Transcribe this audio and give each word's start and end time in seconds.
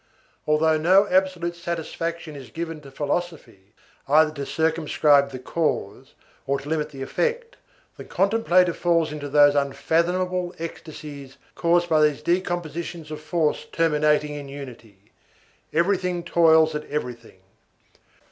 Although 0.47 0.79
no 0.79 1.07
absolute 1.07 1.55
satisfaction 1.55 2.35
is 2.35 2.49
given 2.49 2.81
to 2.81 2.89
philosophy, 2.89 3.75
either 4.07 4.31
to 4.31 4.47
circumscribe 4.47 5.29
the 5.29 5.37
cause 5.37 6.15
or 6.47 6.59
to 6.59 6.67
limit 6.69 6.89
the 6.89 7.03
effect, 7.03 7.55
the 7.97 8.03
contemplator 8.03 8.73
falls 8.73 9.11
into 9.11 9.29
those 9.29 9.53
unfathomable 9.53 10.55
ecstasies 10.57 11.37
caused 11.53 11.87
by 11.87 12.01
these 12.01 12.23
decompositions 12.23 13.11
of 13.11 13.21
force 13.21 13.67
terminating 13.71 14.33
in 14.33 14.49
unity. 14.49 15.11
Everything 15.71 16.23
toils 16.23 16.73
at 16.73 16.85
everything. 16.89 17.41